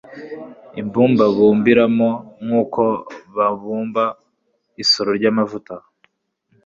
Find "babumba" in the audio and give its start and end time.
3.35-4.03